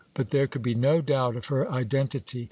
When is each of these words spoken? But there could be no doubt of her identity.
But 0.15 0.31
there 0.31 0.47
could 0.47 0.63
be 0.63 0.73
no 0.73 0.99
doubt 0.99 1.35
of 1.35 1.45
her 1.45 1.71
identity. 1.71 2.39